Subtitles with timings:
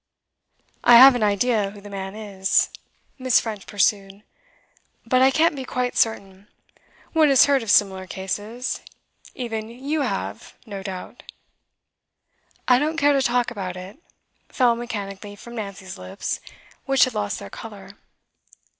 [0.83, 2.71] 'I have an idea who the man is,'
[3.19, 3.39] Miss.
[3.39, 4.23] French pursued;
[5.05, 6.47] 'but I can't be quite certain.
[7.13, 8.81] One has heard of similar cases.
[9.35, 11.21] Even you have, no doubt?'
[12.67, 13.99] 'I don't care to talk about it,'
[14.49, 16.39] fell mechanically from Nancy's lips,
[16.85, 17.91] which had lost their colour.